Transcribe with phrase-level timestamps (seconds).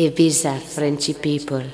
[0.00, 1.64] Ibiza Frenchy People.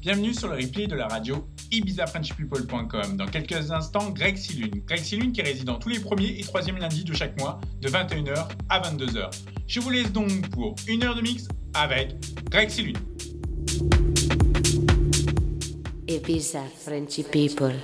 [0.00, 3.18] Bienvenue sur le replay de la radio ibizafrenchpeople.com.
[3.18, 4.80] Dans quelques instants, Greg Silune.
[4.86, 7.90] Greg Silune qui réside dans tous les premiers et troisièmes lundis de chaque mois, de
[7.90, 9.28] 21h à 22h.
[9.66, 12.14] Je vous laisse donc pour une heure de mix avec
[12.50, 12.96] Greg Silune.
[16.08, 17.74] Ibiza Frenchy People.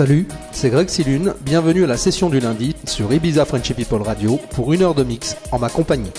[0.00, 4.40] Salut, c'est Greg Silune, bienvenue à la session du lundi sur Ibiza Frenchy People Radio
[4.52, 6.10] pour une heure de mix en ma compagnie.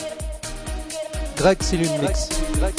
[1.35, 2.29] Greg Silune Mix.
[2.59, 2.75] Greg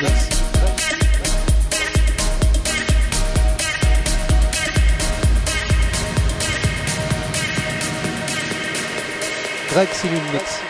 [0.00, 0.28] Mix.
[9.72, 10.69] Greg Silune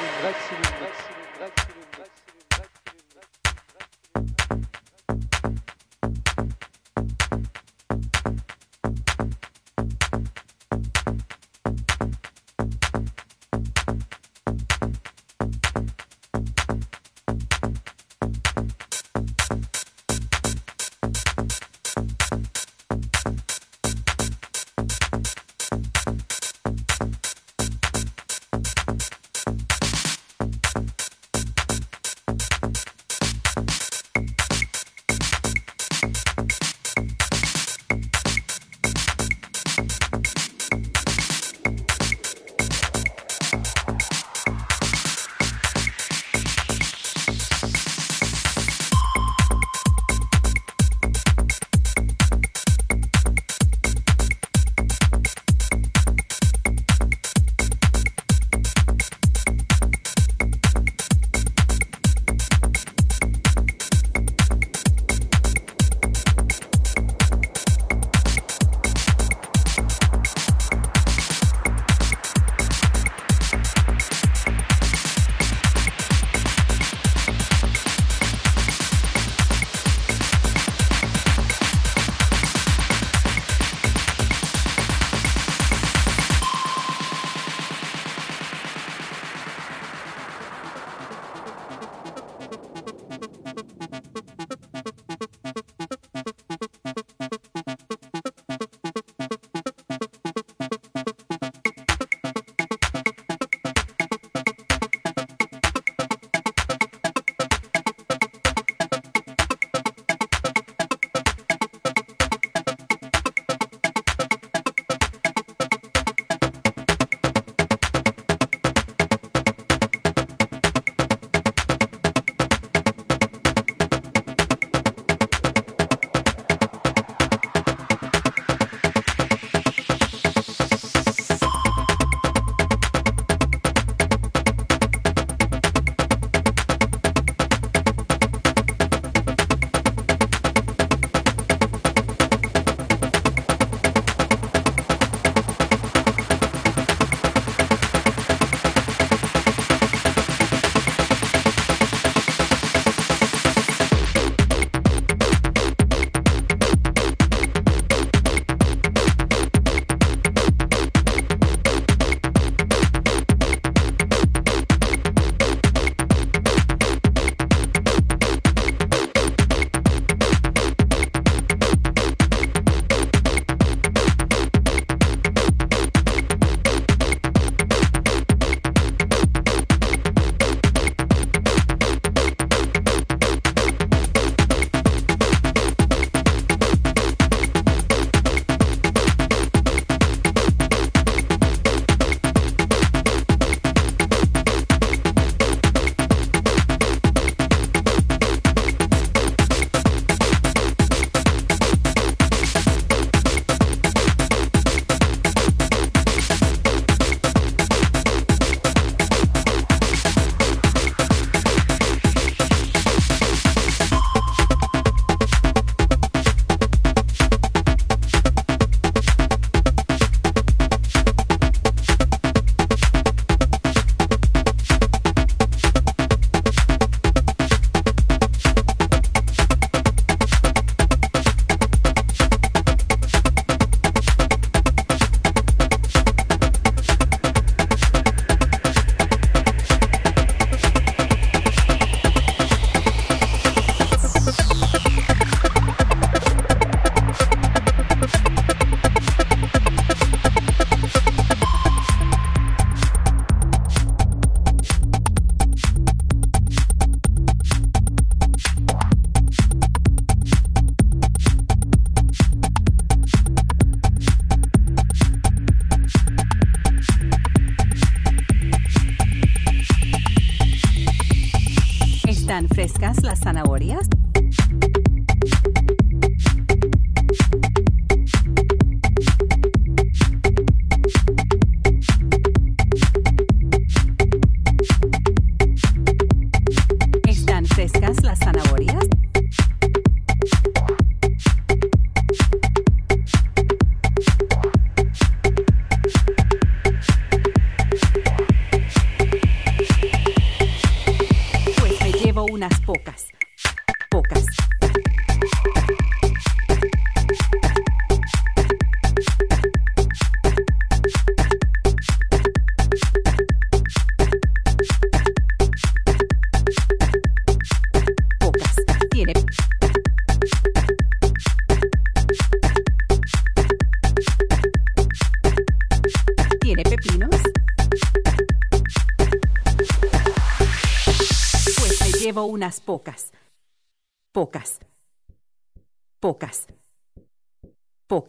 [272.50, 273.88] frescas las zanahorias?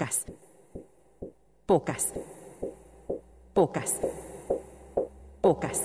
[0.02, 0.26] Pocas.
[1.68, 2.14] Pocas.
[3.54, 4.00] Pocas.
[5.42, 5.80] Pocas.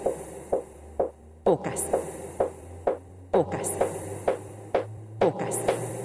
[1.44, 1.82] Pocas.
[3.30, 3.68] Pocas.
[5.20, 5.58] Pocas.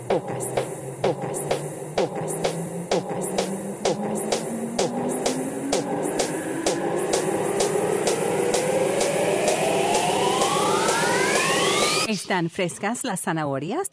[0.09, 0.43] Pocas.
[1.01, 1.37] Pocas.
[1.95, 2.33] Pocas.
[2.89, 3.27] Pocas.
[3.83, 4.19] Pocas.
[5.71, 6.11] Pocas.
[12.09, 13.87] ¿Están frescas las zanahorias?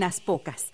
[0.00, 0.72] Unas pocas.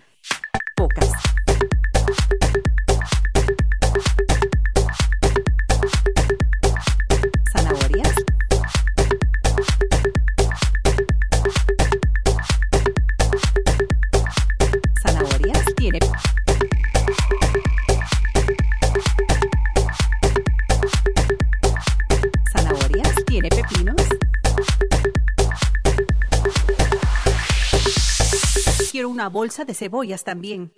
[29.26, 30.72] Una bolsa de cebollas también.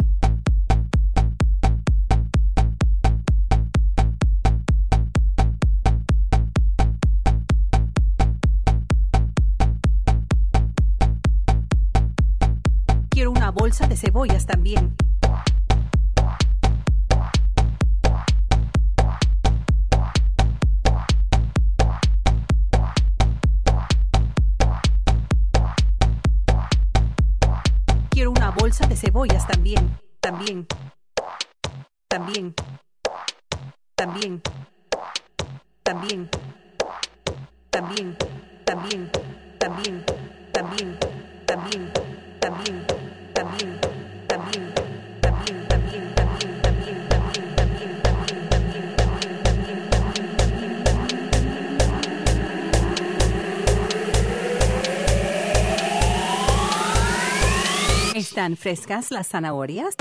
[13.10, 14.96] Quiero una bolsa de cebollas también.
[28.98, 29.98] Cebollas también.
[30.20, 30.66] También.
[32.08, 32.54] También.
[33.94, 34.42] También.
[35.84, 36.28] También.
[37.70, 38.16] También.
[38.64, 39.10] También.
[39.58, 40.04] También.
[40.52, 40.98] También.
[41.46, 42.07] También.
[58.38, 59.96] ¿Están frescas las zanahorias?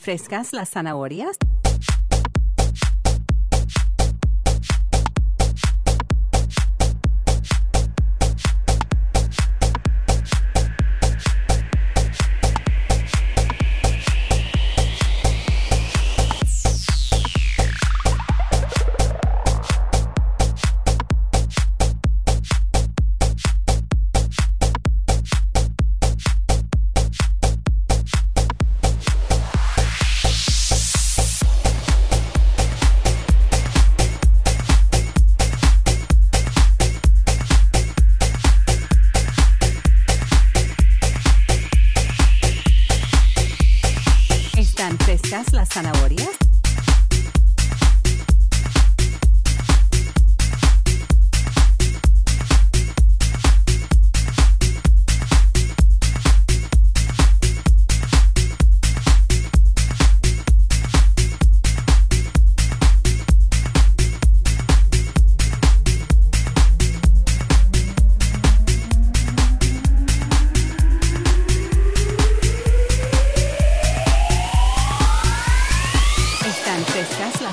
[0.00, 1.36] Frescas las zanahorias?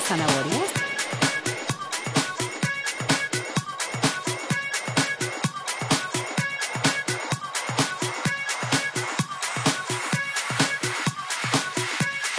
[0.07, 0.71] Zanahorias?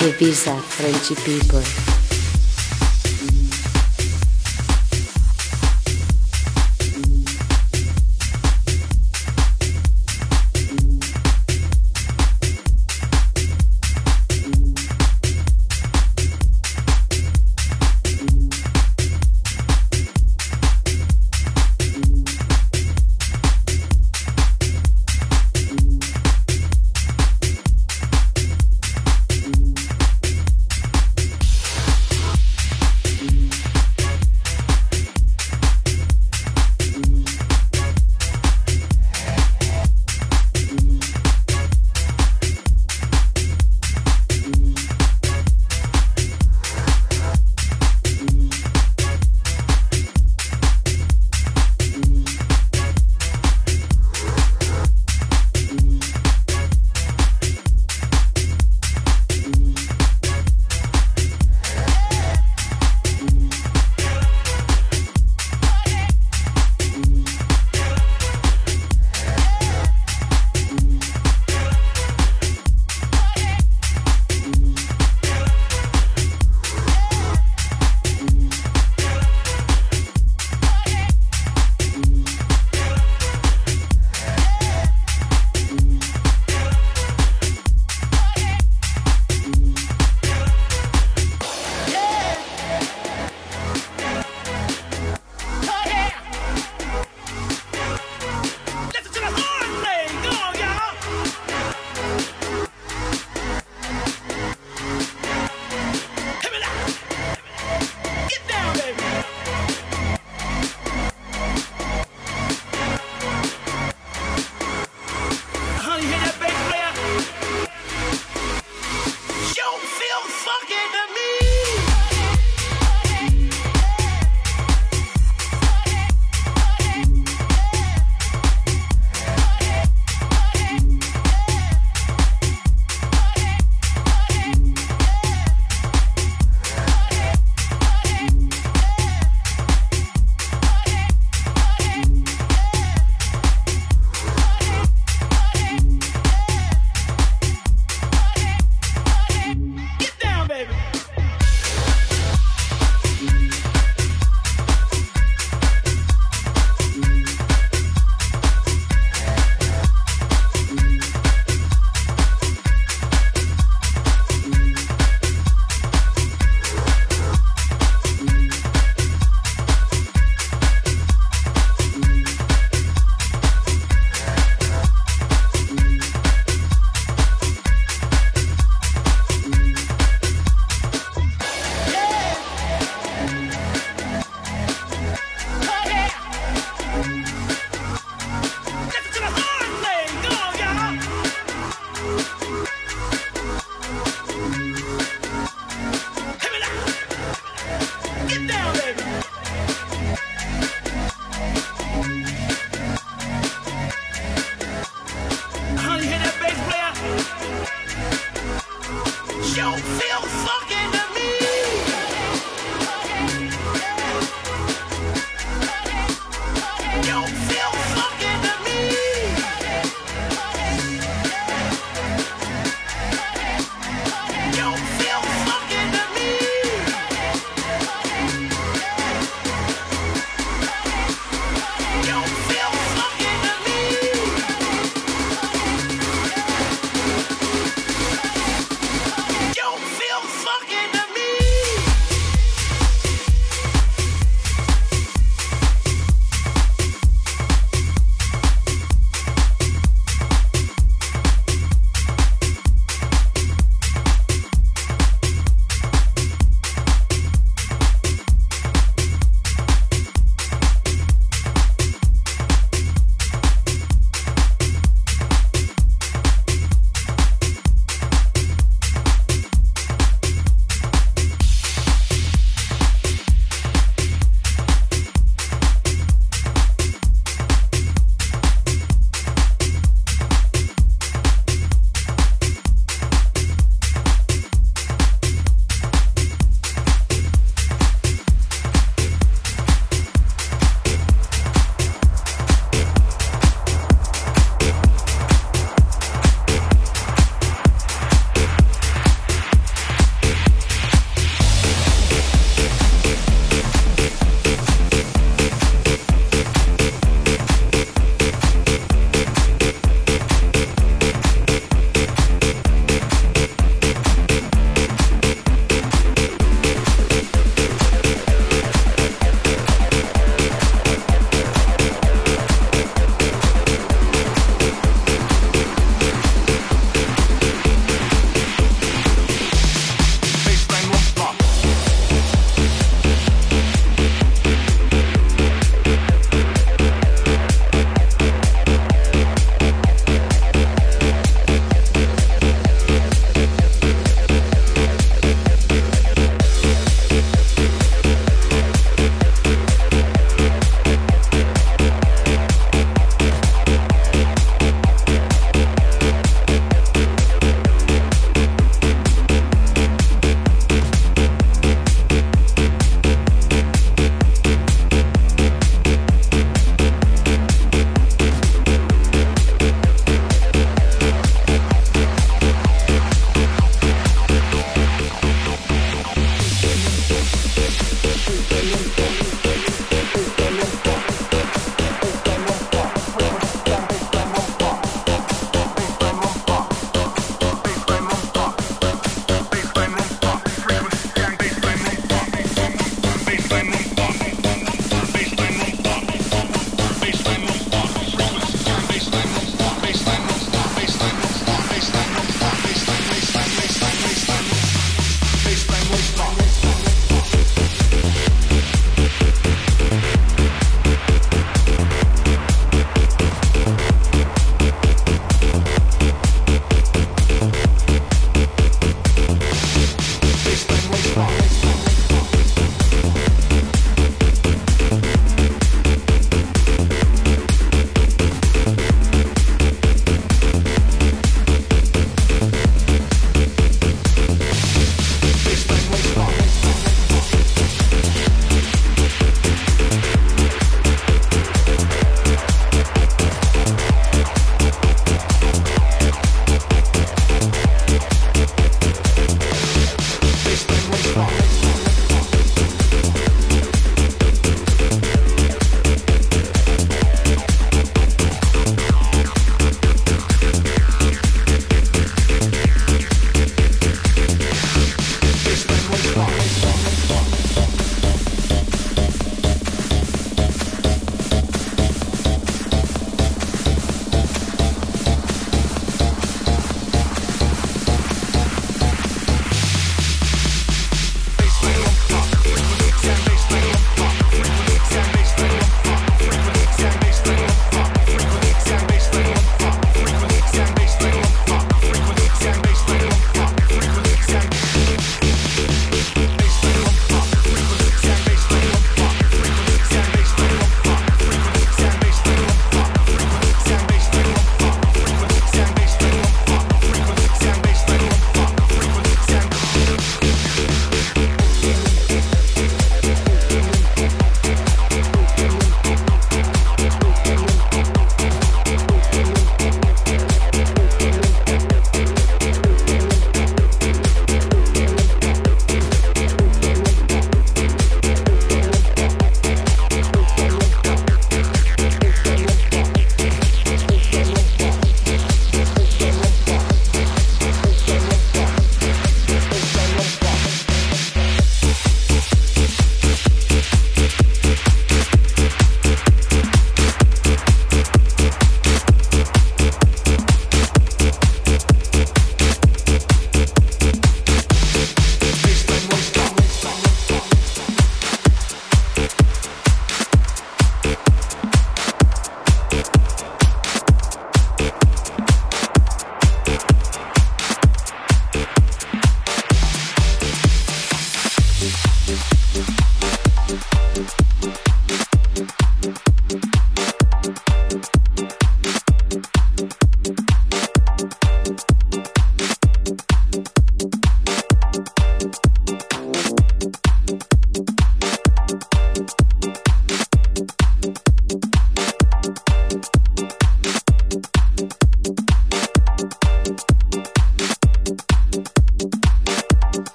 [0.00, 1.99] Ibiza Frenchy people.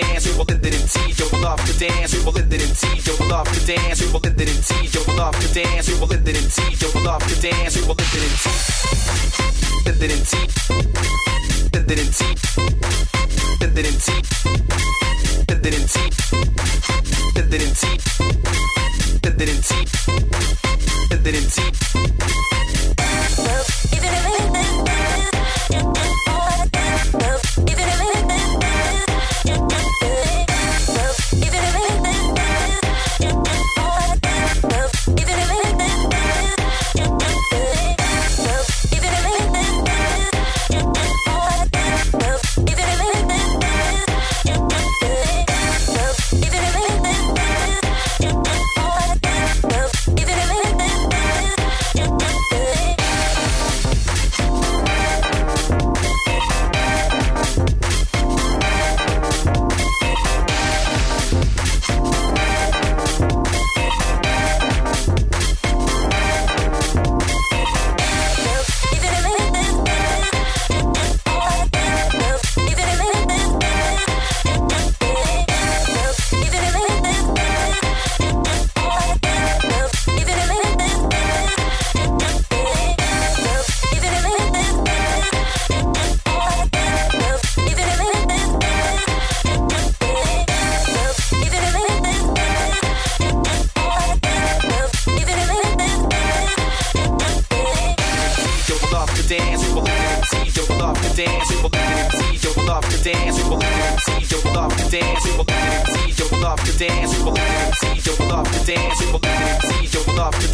[0.00, 2.52] dance, we will end it in tease, you will love to dance, we will end
[2.52, 5.00] it in tease, you will love to dance, we will end it in tease, you
[5.06, 7.76] will love to dance, we will end it in tease, you will love to dance,
[7.76, 8.55] we will end it in tease.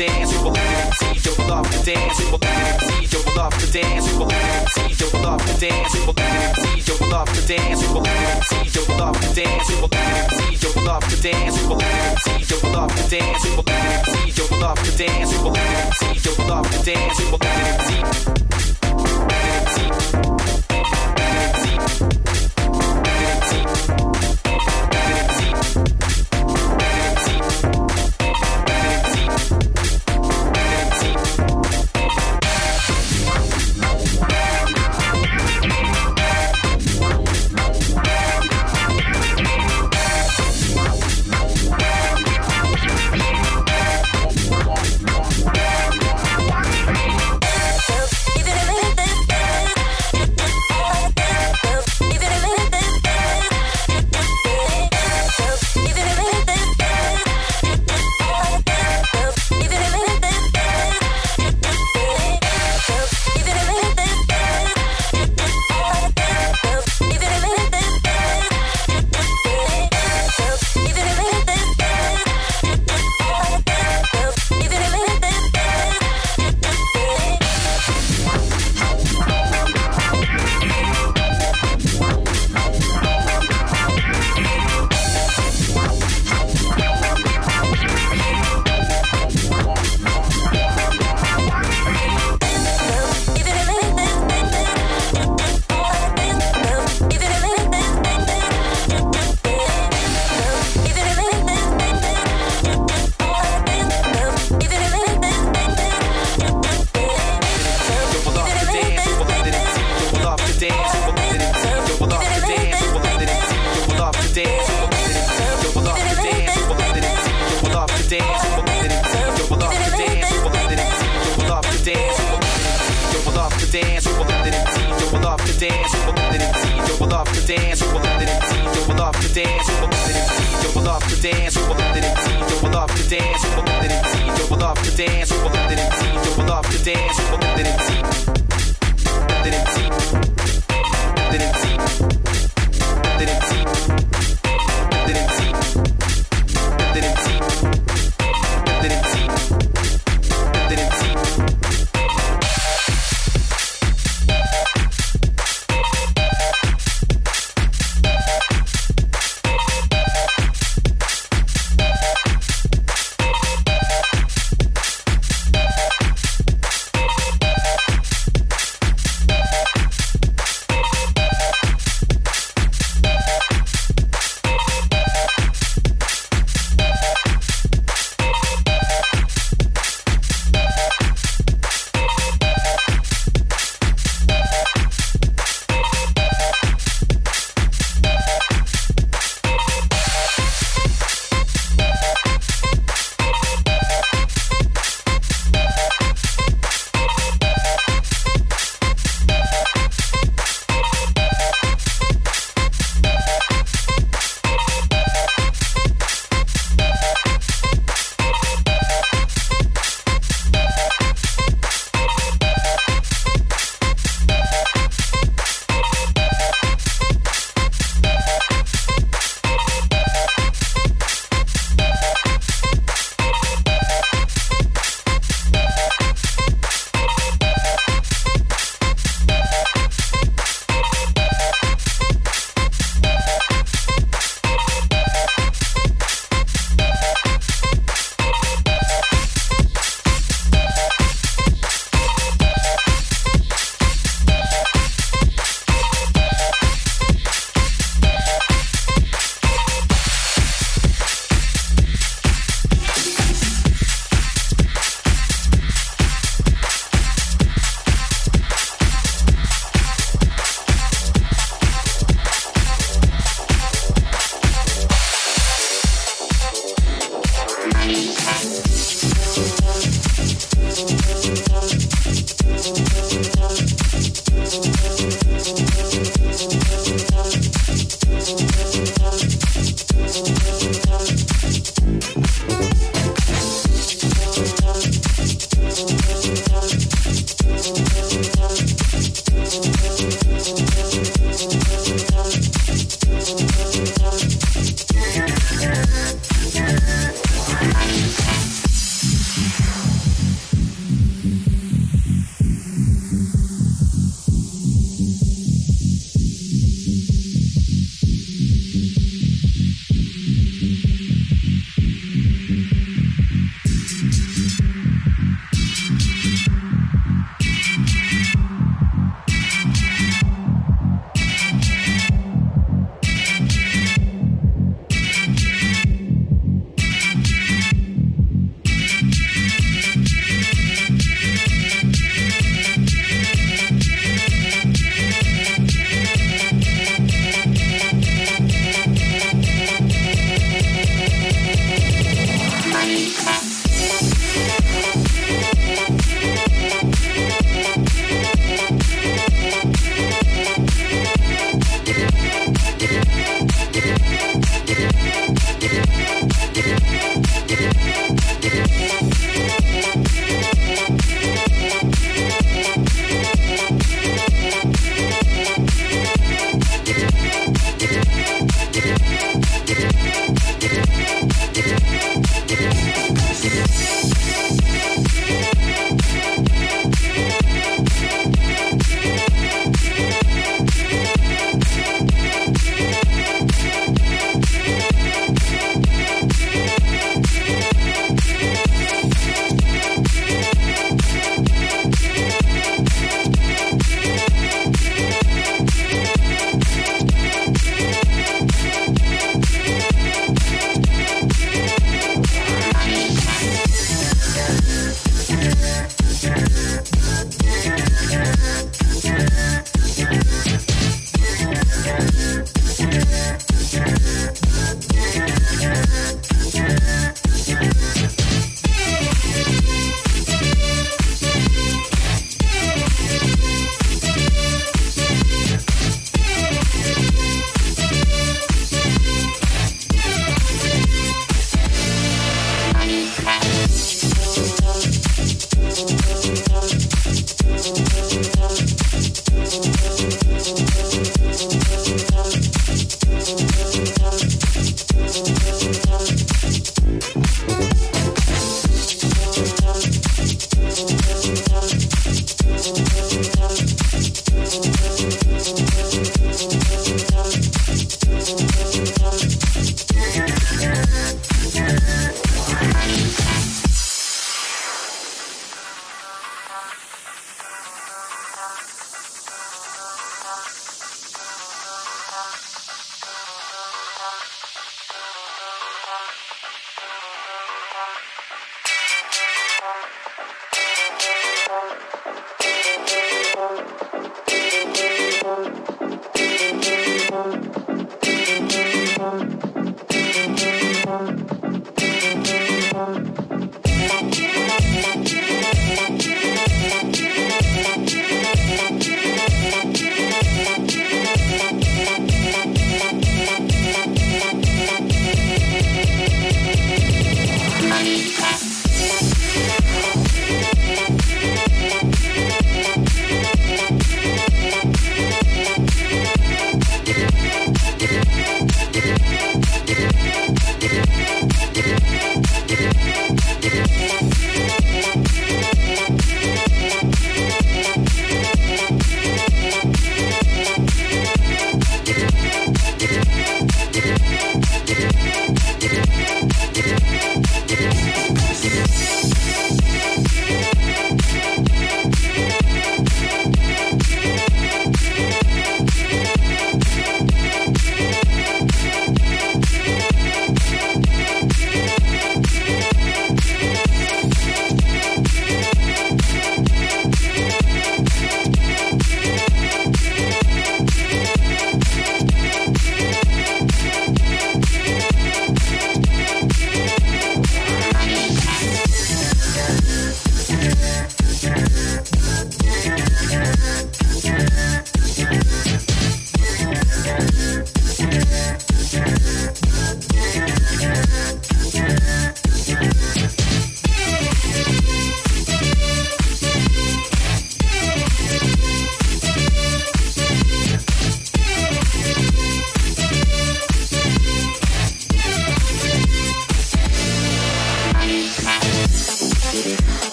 [0.00, 0.54] dance, you will
[0.96, 2.40] see you love to dance, you will
[2.88, 4.30] see you love to dance, you will
[4.72, 6.14] see you love to dance, you will
[6.56, 8.04] see you love to dance, you will
[8.48, 11.80] see you love to dance, you will see you love to dance, you will
[12.24, 13.66] see you love to dance, you will
[14.08, 15.54] see you love to dance, you will
[16.00, 17.40] see you love to dance, you will
[18.24, 18.39] see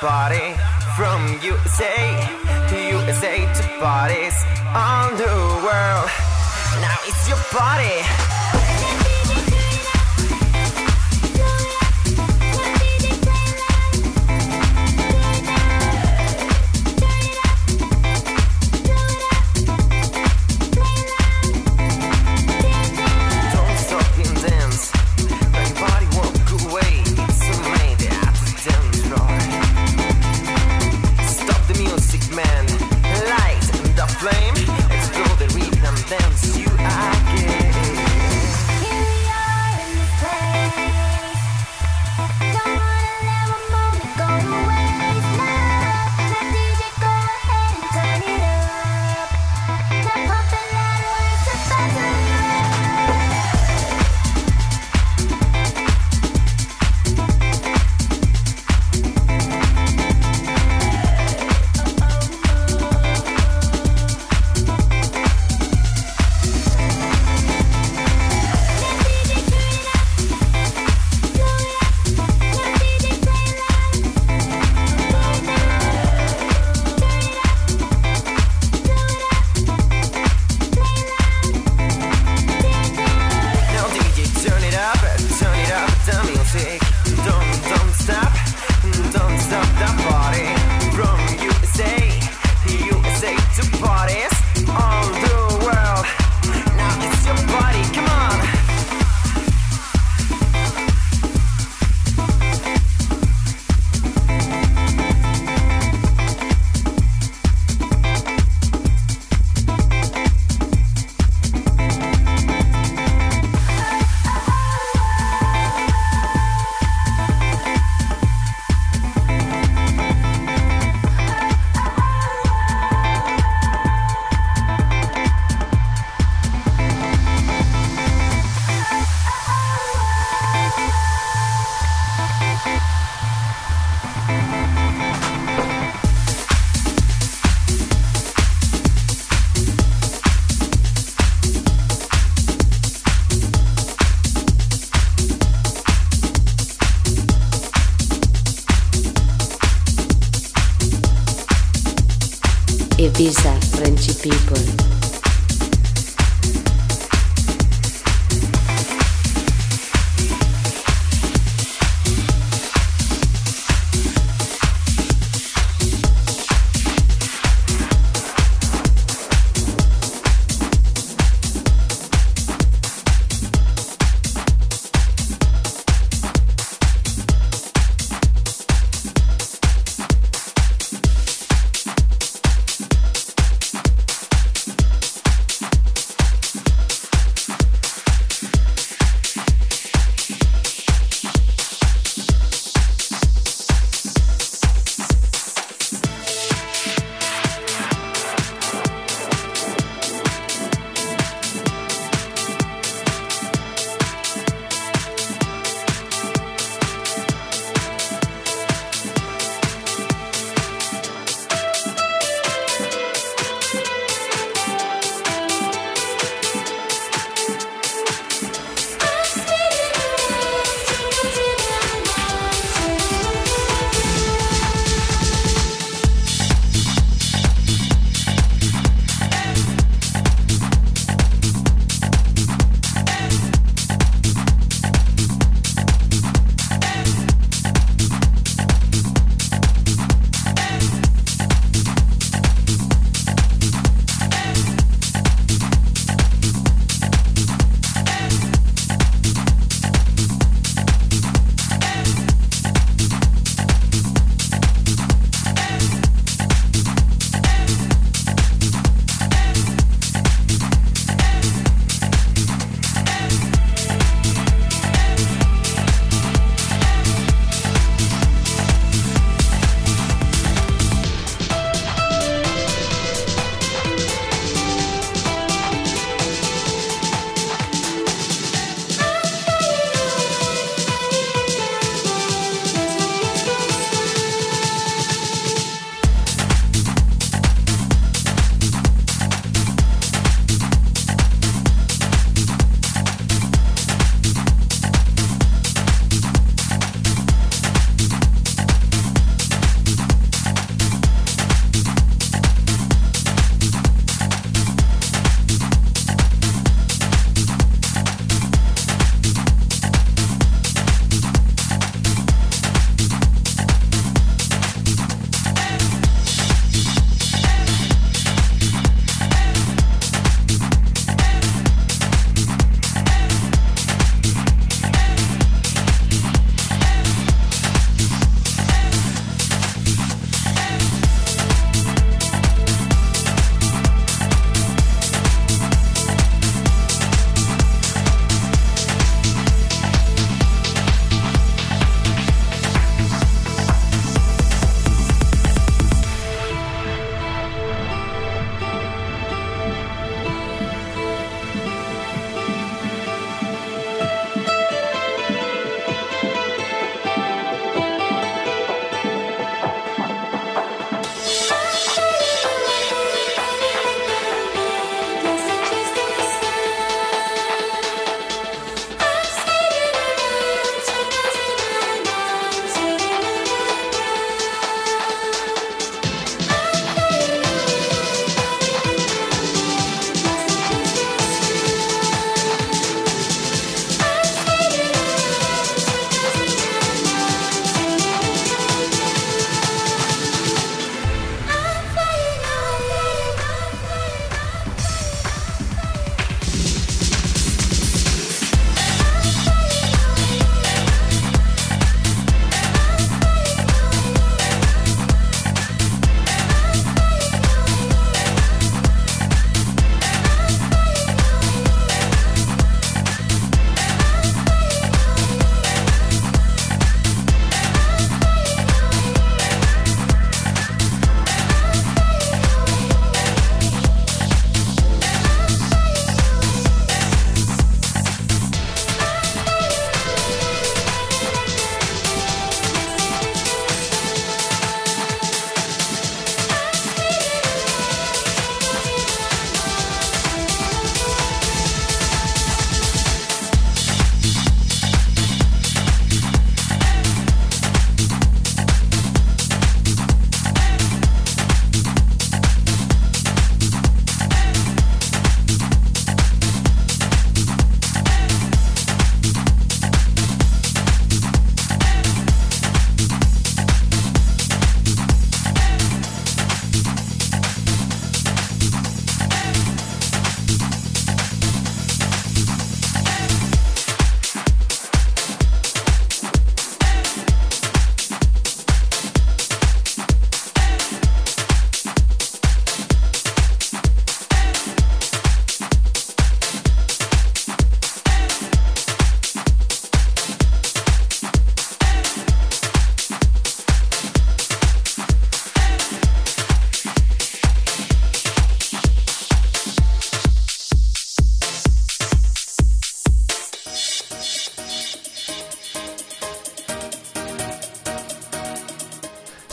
[0.00, 0.54] party
[0.96, 1.98] from USA
[2.68, 4.34] to USA to parties
[4.74, 5.26] all the
[5.64, 6.08] world.
[6.80, 8.27] Now it's your party.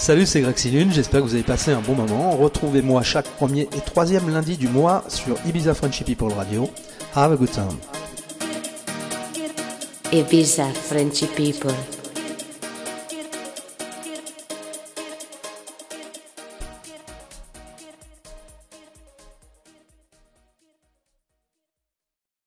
[0.05, 0.55] Salut, c'est Greg
[0.91, 2.37] j'espère que vous avez passé un bon moment.
[2.37, 6.69] Retrouvez-moi chaque premier et troisième lundi du mois sur Ibiza Frenchy People Radio.
[7.15, 7.79] Have a good time.
[10.13, 11.71] Ibiza Frenchy people.